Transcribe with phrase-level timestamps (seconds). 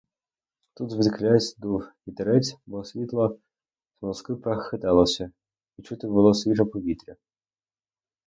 [0.73, 3.39] Тут звідкілясь дув вітерець, бо світло
[3.99, 5.31] смолоскипа хиталося,
[5.77, 7.15] і чути було свіже повітря.